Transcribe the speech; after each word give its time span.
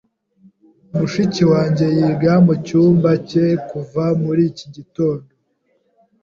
Mushiki 0.97 1.43
wanjye 1.51 1.85
yiga 1.97 2.33
mucyumba 2.45 3.09
cye 3.29 3.45
kuva 3.69 4.03
muri 4.23 4.41
iki 4.51 4.65
gitondo. 4.75 5.29